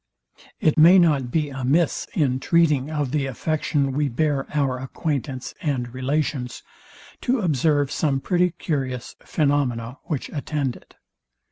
It 0.59 0.79
may 0.79 0.97
not 0.97 1.29
be 1.29 1.49
amiss, 1.51 2.07
in 2.15 2.39
treating 2.39 2.89
of 2.89 3.11
the 3.11 3.27
affection 3.27 3.91
we 3.91 4.09
bear 4.09 4.47
our 4.51 4.79
acquaintance 4.79 5.53
and 5.61 5.93
relations, 5.93 6.63
to 7.21 7.37
observe 7.37 7.91
some 7.91 8.19
pretty 8.19 8.49
curious 8.49 9.15
phaenomena, 9.23 9.99
which 10.05 10.29
attend 10.33 10.75
it. 10.75 10.95